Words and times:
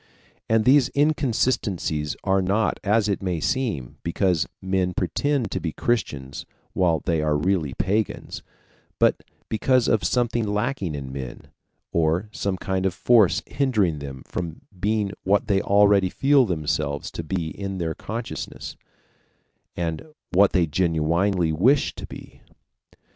And 0.49 0.65
these 0.65 0.89
inconsistencies 0.95 2.15
are 2.23 2.41
not, 2.41 2.79
as 2.83 3.07
it 3.07 3.21
might 3.21 3.43
seem, 3.43 3.97
because 4.01 4.47
men 4.59 4.95
pretend 4.95 5.51
to 5.51 5.59
be 5.59 5.73
Christians 5.73 6.43
while 6.73 7.01
they 7.01 7.21
are 7.21 7.37
really 7.37 7.75
pagans, 7.75 8.41
but 8.97 9.21
because 9.47 9.87
of 9.87 10.03
something 10.03 10.47
lacking 10.47 10.95
in 10.95 11.11
men, 11.13 11.49
or 11.91 12.29
some 12.31 12.57
kind 12.57 12.87
of 12.87 12.95
force 12.95 13.43
hindering 13.45 13.99
them 13.99 14.23
from 14.25 14.61
being 14.79 15.11
what 15.23 15.45
they 15.47 15.61
already 15.61 16.09
feel 16.09 16.47
themselves 16.47 17.11
to 17.11 17.23
be 17.23 17.49
in 17.51 17.77
their 17.77 17.93
consciousness, 17.93 18.75
and 19.77 20.03
what 20.31 20.51
they 20.51 20.65
genuinely 20.65 21.53
wish 21.53 21.93
to 21.93 22.07
be. 22.07 22.41